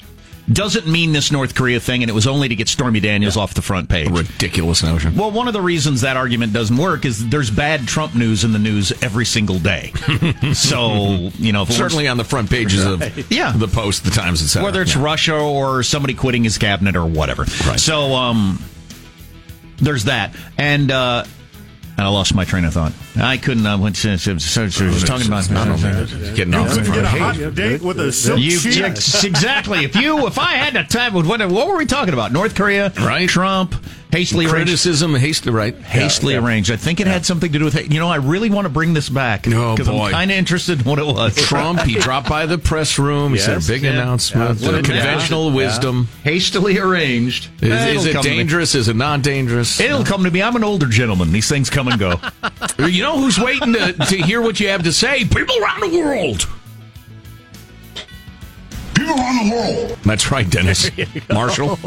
[0.52, 3.44] doesn't mean this North Korea thing, and it was only to get Stormy Daniels yeah.
[3.44, 4.10] off the front page.
[4.10, 5.16] Ridiculous notion.
[5.16, 8.52] Well, one of the reasons that argument doesn't work is there's bad Trump news in
[8.52, 9.94] the news every single day.
[10.54, 13.18] so you know, certainly on the front pages right.
[13.18, 13.54] of yeah.
[13.54, 14.64] the Post, the Times, etc.
[14.64, 15.04] Whether it's yeah.
[15.04, 17.44] Russia or somebody quitting his cabinet or whatever.
[17.66, 17.80] Right.
[17.80, 18.62] So um,
[19.78, 20.92] there's that, and.
[20.92, 21.26] Uh,
[21.98, 22.94] and I lost my train of thought.
[23.16, 23.66] I couldn't.
[23.66, 25.48] Uh, went to, to, to, to, was talking about
[26.36, 26.76] getting off.
[26.76, 28.60] Get a hot date with a silk you,
[29.24, 29.84] Exactly.
[29.86, 32.32] If you, if I had to time, what, what were we talking about?
[32.32, 33.30] North Korea, right?
[33.30, 33.76] Trump,
[34.14, 36.46] hastily criticism, hastily right, hastily yeah, yeah.
[36.46, 36.72] arranged.
[36.72, 37.14] I think it yeah.
[37.14, 37.92] had something to do with.
[37.92, 40.38] You know, I really want to bring this back No, because oh, I'm kind of
[40.38, 41.36] interested in what it was.
[41.36, 43.34] Trump, he dropped by the press room.
[43.34, 44.60] Yes, he said a big announcement.
[44.60, 47.50] conventional wisdom, hastily arranged.
[47.62, 48.76] Is, is it dangerous?
[48.76, 49.80] Is it not dangerous?
[49.80, 50.06] It'll no.
[50.06, 50.42] come to me.
[50.42, 51.32] I'm an older gentleman.
[51.32, 52.20] These things come and go.
[52.86, 55.26] you know who's waiting to, to hear what you have to say?
[55.26, 56.48] People around the world
[60.04, 60.90] That's right, Dennis.
[61.30, 61.80] Marshall.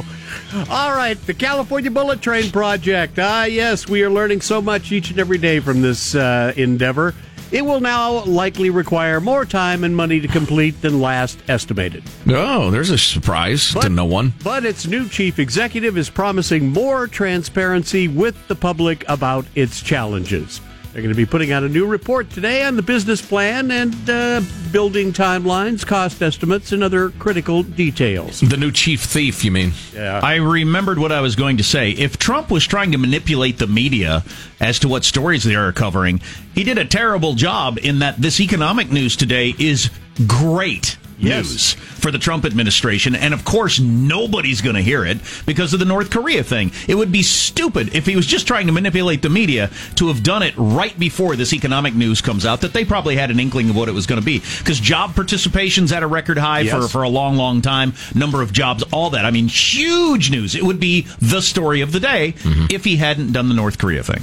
[0.71, 3.19] All right, the California Bullet Train Project.
[3.19, 7.15] Ah, yes, we are learning so much each and every day from this uh, endeavor.
[7.53, 12.03] It will now likely require more time and money to complete than last estimated.
[12.29, 14.35] Oh, there's a surprise but, to no one.
[14.43, 20.61] But its new chief executive is promising more transparency with the public about its challenges.
[20.97, 23.95] They're going to be putting out a new report today on the business plan and
[24.09, 24.41] uh,
[24.73, 28.41] building timelines, cost estimates, and other critical details.
[28.41, 29.73] The new chief thief, you mean?
[29.93, 30.21] Yeah.
[30.23, 31.91] I remembered what I was going to say.
[31.91, 34.25] If Trump was trying to manipulate the media
[34.59, 36.23] as to what stories they are covering,
[36.55, 39.91] he did a terrible job in that this economic news today is
[40.27, 41.47] great Yes.
[41.51, 43.15] news for the Trump administration.
[43.15, 46.73] And of course, nobody's going to hear it because of the North Korea thing.
[46.89, 50.23] It would be stupid if he was just trying to manipulate the media to have
[50.23, 53.71] done it right before this economic news comes out that they probably had an inkling
[53.71, 54.41] of what it was going to be.
[54.59, 56.93] Because job participation's at a record high for, Yes.
[56.93, 57.95] for a long, long time.
[58.15, 59.25] Number of jobs, all that.
[59.25, 60.55] I mean, huge news.
[60.55, 62.35] It would be the story of the day
[62.71, 64.23] if he hadn't done the North Korea thing.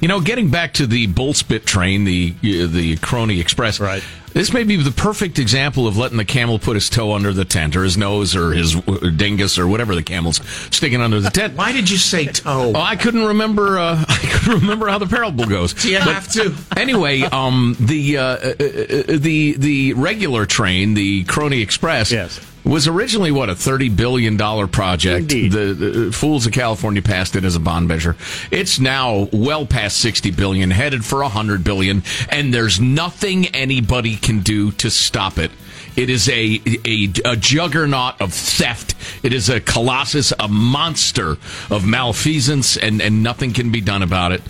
[0.00, 3.78] You know, getting back to the Bullspit train, the uh, the Crony Express.
[3.78, 4.02] Right.
[4.32, 7.44] This may be the perfect example of letting the camel put his toe under the
[7.44, 10.40] tent, or his nose, or his uh, dingus, or whatever the camel's
[10.74, 11.54] sticking under the tent.
[11.56, 12.72] Why did you say toe?
[12.74, 13.78] Oh, I couldn't remember.
[13.78, 15.84] Uh, I couldn't remember how the parable goes.
[15.84, 16.54] You But have to.
[16.76, 22.40] Anyway, um, the uh, uh, uh, the the regular train, the Crony Express, Yes.
[22.64, 25.28] Was originally what a thirty billion dollar project.
[25.28, 28.16] The, the uh, Fools of California passed it as a bond measure.
[28.50, 34.40] It's now well past sixty billion, headed for hundred billion, and there's nothing anybody can
[34.40, 35.50] do to stop it.
[35.96, 38.94] It is a, a a juggernaut of theft.
[39.22, 41.36] It is a colossus, a monster
[41.70, 44.42] of malfeasance, and and nothing can be done about it.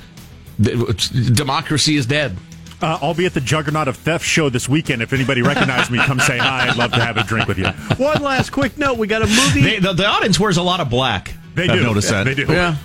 [0.60, 2.36] Democracy is dead.
[2.82, 5.02] Uh, I'll be at the Juggernaut of Theft show this weekend.
[5.02, 6.68] If anybody recognizes me, come say hi.
[6.68, 7.66] I'd love to have a drink with you.
[8.04, 9.62] One last quick note: we got a movie.
[9.62, 11.32] They, the, the audience wears a lot of black.
[11.54, 11.84] They I've do.
[11.84, 12.24] noticed that.
[12.24, 12.46] They do.
[12.48, 12.76] Yeah.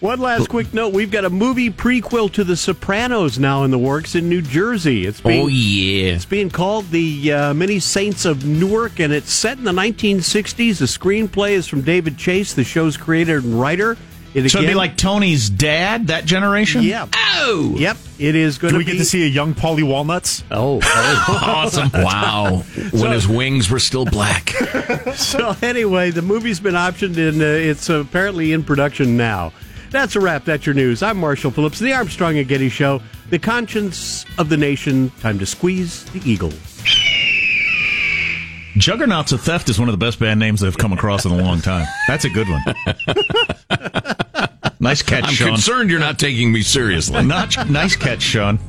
[0.00, 3.78] One last quick note: we've got a movie prequel to The Sopranos now in the
[3.78, 5.06] works in New Jersey.
[5.06, 6.14] It's being, Oh yeah.
[6.14, 10.78] It's being called The uh, Many Saints of Newark, and it's set in the 1960s.
[10.78, 13.96] The screenplay is from David Chase, the show's creator and writer.
[14.34, 16.82] It So it'd be like Tony's dad, that generation?
[16.82, 17.74] yeah, Oh.
[17.76, 17.96] yep.
[18.18, 18.92] It is going Do to we be.
[18.92, 20.42] get to see a young Paulie Walnuts?
[20.50, 21.90] Oh, oh awesome.
[21.94, 22.64] Wow.
[22.92, 24.48] when his wings were still black.
[25.14, 29.52] so anyway, the movie's been optioned and uh, it's apparently in production now.
[29.90, 30.44] That's a wrap.
[30.44, 31.02] That's your news.
[31.04, 35.10] I'm Marshall Phillips, the Armstrong and Getty Show, the conscience of the nation.
[35.20, 36.52] Time to squeeze the eagle.
[38.76, 41.36] Juggernauts of Theft is one of the best band names I've come across in a
[41.36, 41.86] long time.
[42.08, 42.64] That's a good one.
[44.84, 45.48] nice catch, I'm Sean.
[45.48, 47.20] concerned you're not taking me seriously.
[47.26, 48.60] Not, nice catch, Sean.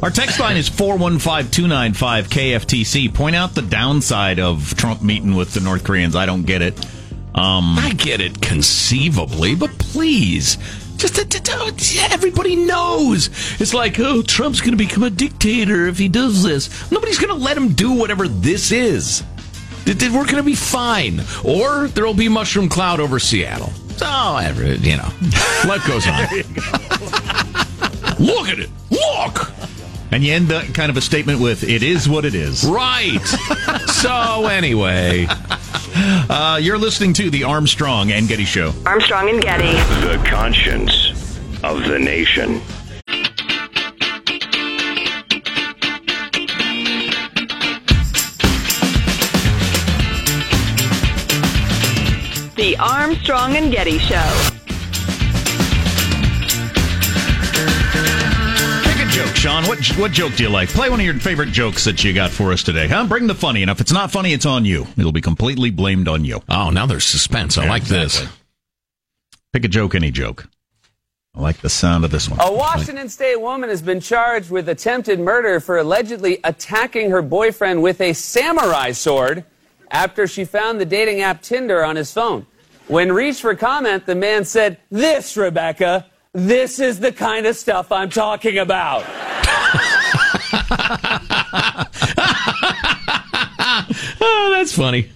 [0.00, 3.12] Our text line is 415-295-KFTC.
[3.12, 6.14] Point out the downside of Trump meeting with the North Koreans.
[6.14, 6.78] I don't get it.
[7.34, 10.56] Um, I get it conceivably, but please.
[10.96, 11.74] Just to, to- to-
[12.10, 13.28] everybody knows.
[13.60, 16.90] It's like, oh, Trump's going to become a dictator if he does this.
[16.92, 19.22] Nobody's going to let him do whatever this is.
[19.86, 21.20] We're going to be fine.
[21.44, 23.72] Or there'll be mushroom cloud over Seattle.
[23.98, 25.08] So, every, you know,
[25.66, 26.22] life goes on.
[28.18, 28.70] Look at it.
[28.90, 29.50] Look.
[30.10, 32.64] and you end that kind of a statement with, it is what it is.
[32.64, 33.20] Right.
[33.86, 35.26] so, anyway.
[36.30, 38.72] Uh, you're listening to the Armstrong and Getty Show.
[38.86, 39.72] Armstrong and Getty.
[40.06, 41.10] The conscience
[41.64, 42.60] of the nation.
[52.58, 54.16] The Armstrong and Getty Show.
[58.82, 59.64] Pick a joke, Sean.
[59.68, 60.68] What what joke do you like?
[60.70, 62.88] Play one of your favorite jokes that you got for us today.
[62.88, 63.06] Huh?
[63.06, 64.88] Bring the funny, and if it's not funny, it's on you.
[64.96, 66.42] It'll be completely blamed on you.
[66.48, 67.56] Oh, now there's suspense.
[67.58, 68.26] I Yeah, like this.
[69.52, 70.48] Pick a joke, any joke.
[71.36, 72.40] I like the sound of this one.
[72.40, 77.84] A Washington State woman has been charged with attempted murder for allegedly attacking her boyfriend
[77.84, 79.44] with a samurai sword
[79.90, 82.46] after she found the dating app Tinder on his phone.
[82.86, 87.92] When reached for comment, the man said, This, Rebecca, this is the kind of stuff
[87.92, 89.04] I'm talking about.
[94.20, 95.10] Oh, that's funny.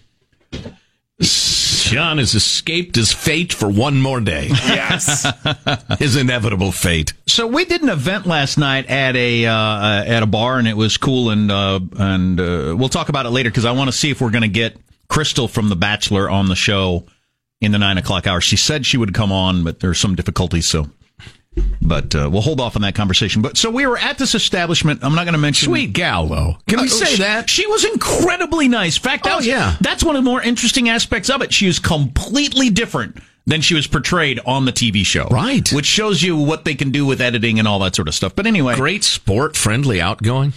[1.93, 4.49] Sean has escaped his fate for one more day.
[4.49, 5.27] Yes.
[5.99, 7.13] his inevitable fate.
[7.27, 10.77] So we did an event last night at a uh, at a bar, and it
[10.77, 11.31] was cool.
[11.31, 14.21] And uh, and uh, we'll talk about it later because I want to see if
[14.21, 14.77] we're going to get
[15.09, 17.05] Crystal from The Bachelor on the show
[17.61, 18.41] in the nine o'clock hour.
[18.41, 20.89] She said she would come on, but there's some difficulties, so.
[21.83, 23.43] But uh, we'll hold off on that conversation.
[23.43, 25.01] But so we were at this establishment.
[25.03, 25.67] I'm not going to mention.
[25.67, 26.57] Sweet gal, though.
[26.69, 27.51] Can we Uh, say she- that?
[27.51, 28.97] She was incredibly nice.
[28.97, 29.77] In fact, that Oh, was, yeah.
[29.81, 31.53] that's one of the more interesting aspects of it.
[31.53, 35.27] She was completely different than she was portrayed on the TV show.
[35.27, 35.71] Right.
[35.73, 38.35] Which shows you what they can do with editing and all that sort of stuff.
[38.35, 38.77] But anyway.
[38.77, 40.53] Great sport, friendly, outgoing.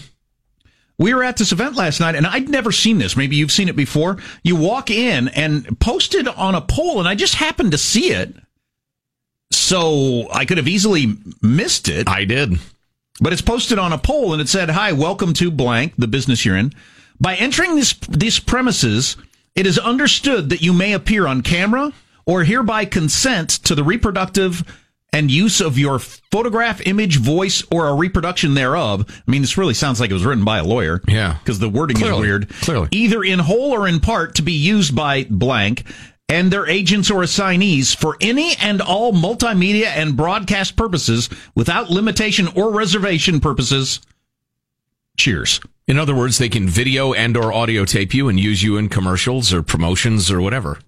[0.98, 3.18] We were at this event last night, and I'd never seen this.
[3.18, 4.18] Maybe you've seen it before.
[4.44, 8.34] You walk in and posted on a poll and I just happened to see it.
[9.52, 12.08] So I could have easily missed it.
[12.08, 12.60] I did.
[13.22, 16.46] But it's posted on a poll and it said, Hi, welcome to blank, the business
[16.46, 16.74] you're in.
[17.20, 19.16] By entering this, these premises,
[19.56, 21.94] it is understood that you may appear on camera
[22.26, 24.64] or hereby consent to the reproductive
[25.14, 29.06] and use of your photograph, image, voice, or a reproduction thereof.
[29.10, 31.00] I mean, this really sounds like it was written by a lawyer.
[31.08, 31.38] Yeah.
[31.40, 32.18] Because the wording Clearly.
[32.18, 32.50] is weird.
[32.50, 32.90] Clearly.
[32.92, 35.86] Either in whole or in part to be used by blank
[36.28, 42.48] and their agents or assignees for any and all multimedia and broadcast purposes without limitation
[42.56, 44.02] or reservation purposes.
[45.18, 45.60] Cheers.
[45.88, 48.90] In other words, they can video and or audio tape you and use you in
[48.90, 50.80] commercials or promotions or whatever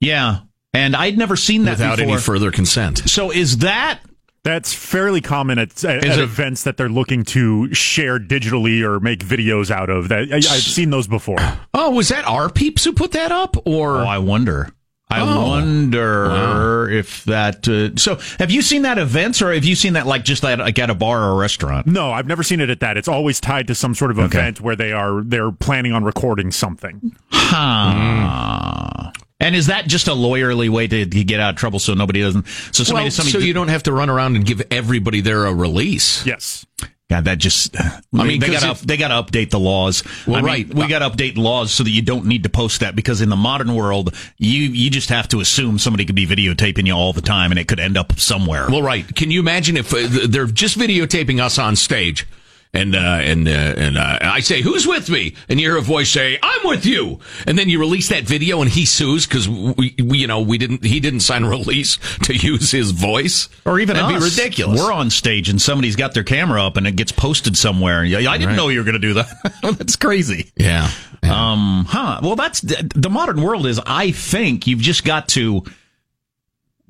[0.00, 0.40] Yeah.
[0.72, 2.12] And I'd never seen that without before.
[2.12, 3.08] any further consent.
[3.08, 4.00] So is that
[4.46, 6.22] That's fairly common at, at, at it?
[6.22, 10.08] events that they're looking to share digitally or make videos out of.
[10.08, 11.38] That I, I've seen those before.
[11.74, 14.70] Oh, was that our peeps who put that up or Oh, I wonder.
[15.10, 15.48] I Oh.
[15.48, 17.66] wonder if that.
[17.68, 20.58] Uh, so, have you seen that events, or have you seen that like just at,
[20.58, 21.86] like at a bar or a restaurant?
[21.86, 22.96] No, I've never seen it at that.
[22.96, 24.38] It's always tied to some sort of Okay.
[24.38, 27.14] event where they are they're planning on recording something.
[27.30, 29.10] Huh.
[29.38, 32.22] And is that just a lawyerly way to, to get out of trouble so nobody
[32.22, 32.46] doesn't?
[32.72, 35.44] So somebody, well, somebody so you don't have to run around and give everybody there
[35.44, 36.24] a release.
[36.24, 36.64] Yes.
[37.08, 37.76] God, that just.
[37.80, 40.02] I mean, mean, they 'cause got to they got to update the laws.
[40.26, 40.74] Well, I mean, right.
[40.74, 43.28] we got to update laws so that you don't need to post that because in
[43.28, 47.12] the modern world, you you just have to assume somebody could be videotaping you all
[47.12, 48.66] the time and it could end up somewhere.
[48.68, 49.14] Well, right.
[49.14, 52.26] Can you imagine if uh, they're just videotaping us on stage?
[52.74, 55.80] And uh, and uh, and uh, I say, "Who's with me?" And you hear a
[55.82, 59.48] voice say, "I'm with you." And then you release that video, and he sues because
[59.48, 60.84] we, we, you know, we didn't.
[60.84, 64.22] He didn't sign a release to use his voice, Or even that'd us.
[64.36, 64.78] be ridiculous.
[64.82, 68.04] We're on stage and somebody's got their camera up and it gets posted somewhere.
[68.04, 68.56] Yeah, I didn't Right.
[68.56, 69.28] know you were going to do that.
[69.78, 70.50] that's crazy.
[70.56, 70.90] yeah.
[71.22, 72.20] Um, huh.
[72.22, 75.64] Well, that's the modern world is, I think you've just got to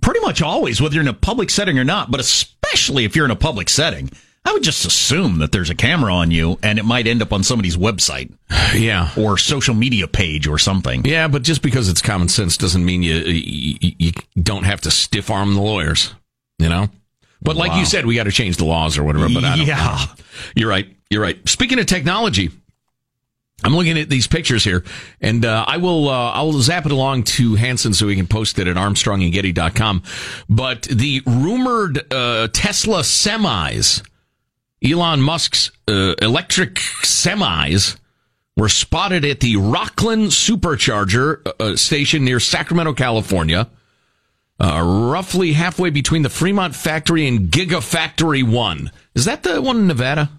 [0.01, 3.25] pretty much always, whether you're in a public setting or not, but especially if you're
[3.25, 4.11] in a public setting,
[4.47, 7.33] I would just assume that there's a camera on you and it might end up
[7.33, 8.33] on somebody's website
[8.75, 9.11] Yeah.
[9.17, 11.05] or social media page or something.
[11.05, 14.91] Yeah, but just because it's common sense doesn't mean you you, you don't have to
[14.91, 16.15] stiff arm the lawyers,
[16.59, 16.89] you know.
[17.43, 17.81] But like Wow.
[17.81, 19.29] you said, we got to change the laws or whatever.
[19.29, 19.77] But I don't Yeah.
[19.85, 20.23] know.
[20.55, 20.89] you're right.
[21.11, 21.39] You're right.
[21.49, 22.51] Speaking of technology,
[23.65, 24.85] I'm looking at these pictures here,
[25.21, 28.27] and uh, I will uh, I will zap it along to Hanson so we can
[28.27, 30.03] post it at ArmstrongandGetty.com.
[30.49, 34.03] But the rumored uh, Tesla semis,
[34.87, 37.97] Elon Musk's uh, electric semis,
[38.57, 43.69] were spotted at the Rocklin Supercharger uh, station near Sacramento, California,
[44.59, 48.91] uh, roughly halfway between the Fremont factory and Gigafactory One.
[49.15, 50.31] Is that the one in Nevada?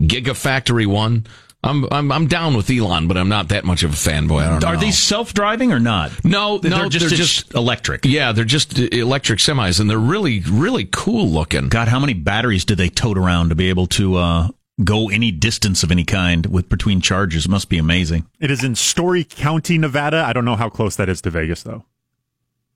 [0.00, 1.26] Gigafactory One.
[1.64, 4.42] I'm I'm I'm down with Elon, but I'm not that much of a fanboy.
[4.46, 4.80] I don't Are know.
[4.80, 6.12] these self-driving or not?
[6.24, 8.04] No, They're no, just, they're just, just electric.
[8.04, 11.68] yeah, they're just electric semis, and they're really really cool looking.
[11.68, 14.48] God, how many batteries did they tote around to be able to uh,
[14.84, 17.46] go any distance of any kind with between charges?
[17.46, 18.26] It must be amazing.
[18.40, 20.22] It is in Storey County, Nevada.
[20.26, 21.84] I don't know how close that is to Vegas though.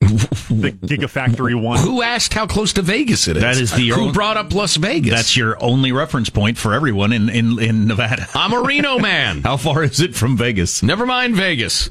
[0.01, 1.79] The Gigafactory one.
[1.81, 3.43] Who asked how close to Vegas it is?
[3.43, 5.11] That is the who own- brought up Las Vegas.
[5.13, 8.27] That's your only reference point for everyone in, in, in Nevada.
[8.35, 9.43] I'm a Reno man.
[9.45, 10.83] How far is it from Vegas?
[10.83, 11.91] Never mind Vegas.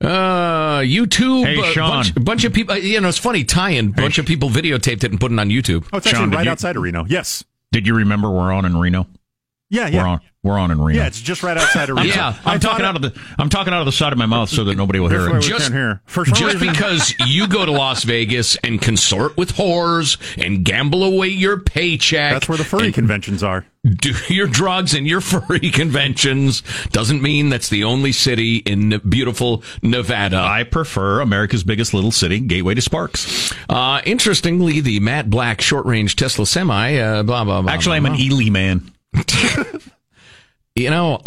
[0.00, 1.44] Uh, YouTube.
[1.44, 1.90] Hey, uh, Sean.
[1.90, 2.74] Bunch, bunch of people.
[2.74, 3.44] uh, You know, it's funny.
[3.44, 3.92] Tie-in.
[3.92, 5.86] Bunch of people videotaped it and put it on YouTube.
[5.92, 7.04] Oh, it's actually Sean, did right you- outside of Reno.
[7.06, 7.44] Yes.
[7.72, 9.06] Did you remember we're on in Reno?
[9.70, 10.02] Yeah, yeah.
[10.02, 10.20] We're on.
[10.42, 10.98] We're on in Reno.
[10.98, 12.08] Yeah, it's just right outside of Reno.
[12.08, 14.24] Yeah, I I'm talking out of the I'm talking out of the side of my
[14.26, 15.42] mouth so that nobody will hear it.
[15.42, 16.00] Just- can't hear.
[16.06, 21.04] For Just reason- because you go to Las Vegas and consort with whores and gamble
[21.04, 22.32] away your paycheck.
[22.32, 23.66] That's where the furry conventions are.
[23.84, 29.62] do your drugs and your furry conventions doesn't mean that's the only city in beautiful
[29.82, 30.38] Nevada.
[30.38, 33.52] I prefer America's biggest little city, gateway to Sparks.
[33.68, 37.70] Uh, interestingly, the matte black short range Tesla semi, uh, blah, blah, blah.
[37.70, 38.20] Actually, blah, I'm an.
[38.20, 38.90] Ely man.
[40.76, 41.20] You know,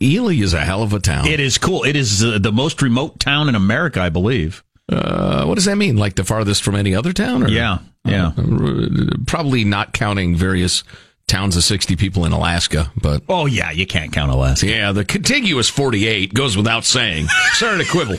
[0.00, 1.26] Ely is a hell of a town.
[1.26, 1.82] It is cool.
[1.82, 4.62] It is uh, the most remote town in America, I believe.
[4.88, 5.96] Uh, what does that mean?
[5.96, 7.42] Like the farthest from any other town?
[7.42, 7.48] Or?
[7.48, 8.28] Yeah, yeah.
[8.38, 8.86] Uh,
[9.26, 10.82] probably not counting various
[11.26, 14.68] towns of 60 people in Alaska, but Oh yeah, you can't count Alaska.
[14.68, 17.26] yeah, the contiguous 48 goes without saying.
[17.54, 18.18] Sorry to quibble.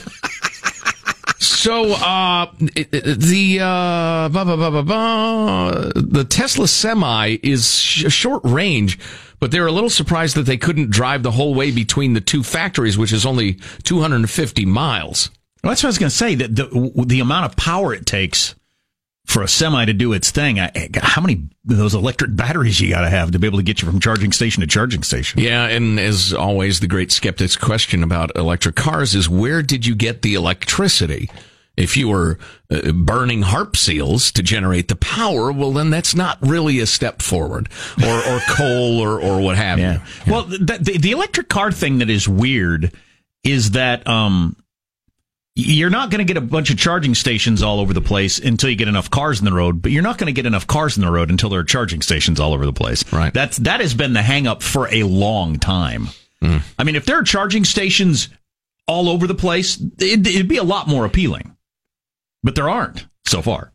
[1.41, 8.99] So, uh, the, uh, blah, blah, blah, the Tesla Semi is sh- short range,
[9.39, 12.44] but they're a little surprised that they couldn't drive the whole way between the two
[12.44, 15.31] factories, which is only 250 miles.
[15.63, 16.35] Well, that's what I was going to say.
[16.35, 18.54] That the the amount of power it takes
[19.26, 20.60] for a semi to do its thing.
[20.60, 23.63] I, how many of those electric batteries you got to have to be able to
[23.63, 25.40] get you from charging station to charging station?
[25.40, 29.96] Yeah, and as always, the great skeptic's question about electric cars is where did you
[29.96, 31.30] get the electricity?
[31.78, 32.38] If you were
[32.69, 37.22] uh, burning harp seals to generate the power, well, then that's not really a step
[37.22, 37.69] forward,
[38.06, 40.06] or or coal, or or what have Yeah.
[40.28, 42.92] Well, the, the the electric car thing that is weird
[43.46, 44.58] is that um
[45.56, 48.69] you're not going to get a bunch of charging stations all over the place until
[48.69, 50.97] you get enough cars in the road, but you're not going to get enough cars
[50.97, 53.12] in the road until there are charging stations all over the place.
[53.12, 53.33] Right.
[53.33, 56.08] That's that has been the hang up for a long time.
[56.41, 56.62] Mm.
[56.79, 58.29] I mean, if there are charging stations
[58.87, 61.56] all over the place, it'd, it'd be a lot more appealing.
[62.43, 63.73] But there aren't so far.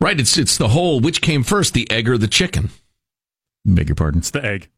[0.00, 0.18] Right.
[0.18, 2.70] It's it's the whole which came first, the egg or the chicken.
[3.66, 4.20] Beg your pardon.
[4.20, 4.68] It's the egg.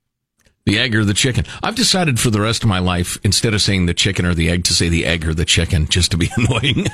[0.66, 1.44] The egg or the chicken.
[1.62, 4.50] I've decided for the rest of my life, instead of saying the chicken or the
[4.50, 6.86] egg, to say the egg or the chicken, just to be annoying.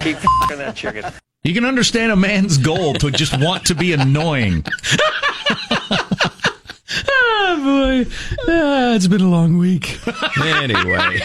[0.00, 1.04] Keep f***ing that chicken.
[1.42, 4.64] You can understand a man's goal to just want to be annoying.
[7.08, 8.10] oh boy,
[8.48, 9.98] ah, it's been a long week.
[10.40, 11.18] anyway,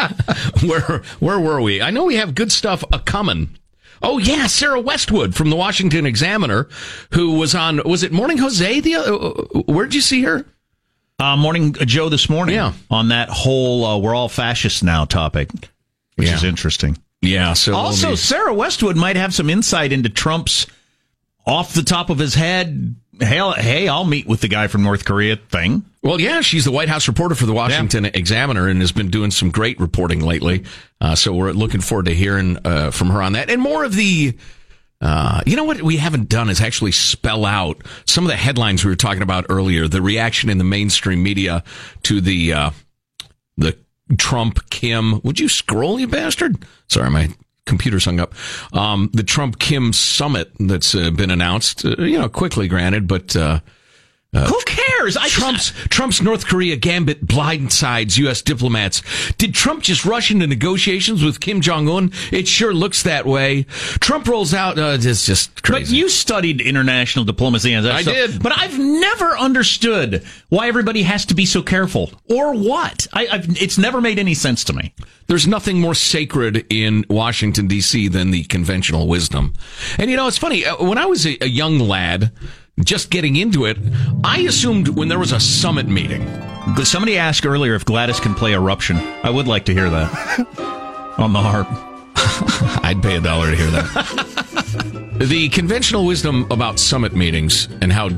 [0.64, 1.82] where where were we?
[1.82, 3.56] I know we have good stuff a coming.
[4.02, 6.68] Oh yeah, Sarah Westwood from the Washington Examiner,
[7.12, 8.80] who was on was it Morning Jose?
[8.80, 10.44] The uh, where'd you see her?
[11.20, 12.54] Uh, morning Joe this morning.
[12.54, 12.72] Yeah.
[12.90, 15.50] On that whole uh, "we're all fascists now" topic,
[16.14, 16.34] which Yeah.
[16.36, 16.96] is interesting.
[17.22, 17.54] Yeah.
[17.54, 20.66] So Also, Sarah Westwood might have some insight into Trump's
[21.44, 22.94] off the top of his head.
[23.20, 25.84] Hey, hey, I'll meet with the guy from North Korea thing.
[26.02, 29.30] Well, yeah, she's the White House reporter for the Washington Examiner and has been doing
[29.30, 30.64] some great reporting lately.
[31.00, 33.94] Uh, so we're looking forward to hearing uh, from her on that and more of
[33.94, 34.36] the.
[35.00, 38.84] Uh, you know what we haven't done is actually spell out some of the headlines
[38.84, 39.86] we were talking about earlier.
[39.86, 41.62] The reaction in the mainstream media
[42.04, 42.70] to the uh,
[43.56, 43.78] the
[44.16, 45.20] Trump Kim.
[45.22, 46.64] Would you scroll, you bastard?
[46.88, 47.30] Sorry, my
[47.68, 48.34] computer's hung up.
[48.72, 51.84] Um, the Trump Kim summit that's uh, been announced.
[51.84, 53.36] Uh, you know, quickly granted, but.
[54.34, 55.16] Uh, Who cares?
[55.16, 58.42] I Trump's Trump's North Korea gambit blindsides U.S.
[58.42, 59.02] diplomats.
[59.38, 62.12] Did Trump just rush into negotiations with Kim Jong Un?
[62.30, 63.62] It sure looks that way.
[64.00, 64.78] Trump rolls out.
[64.78, 65.84] Uh, it's just crazy.
[65.94, 68.12] But you studied international diplomacy, and I stuff.
[68.14, 68.42] did.
[68.42, 73.06] But I've never understood why everybody has to be so careful, or what.
[73.14, 74.92] I, I've, it's never made any sense to me.
[75.28, 78.08] There's nothing more sacred in Washington D.C.
[78.08, 79.54] than the conventional wisdom.
[79.98, 80.66] And you know, it's funny.
[80.66, 82.30] uh, When I was a, a young lad,
[82.84, 83.76] just getting into it,
[84.24, 86.26] I assumed when there was a summit meeting.
[86.84, 88.96] Somebody asked earlier if Gladys can play Eruption.
[89.22, 90.46] I would like to hear that
[91.18, 91.68] on the harp.
[92.84, 95.14] I'd pay a dollar to hear that.
[95.18, 98.08] the conventional wisdom about summit meetings and how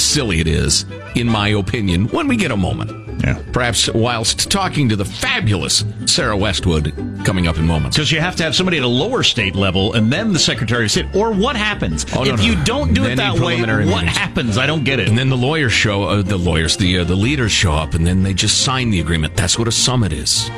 [0.00, 0.84] silly it is,
[1.14, 2.90] in my opinion, when we get a moment.
[3.22, 3.42] Yeah.
[3.52, 6.94] Perhaps whilst talking to the fabulous Sarah Westwood
[7.24, 7.96] coming up in moments.
[7.96, 10.84] Because you have to have somebody at a lower state level and then the Secretary
[10.84, 11.14] of State.
[11.14, 12.06] Or what happens?
[12.14, 12.46] Oh, no, if no.
[12.46, 14.16] you don't do it that way, what meetings.
[14.16, 14.58] happens?
[14.58, 15.08] I don't get it.
[15.08, 18.06] And then the lawyers show, uh, the lawyers, the uh, the leaders show up, and
[18.06, 19.36] then they just sign the agreement.
[19.36, 20.48] That's what a summit is.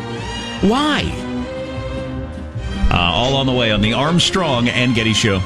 [0.60, 1.02] Why?
[2.92, 5.40] Uh, all on the way on the Armstrong and Getty Show.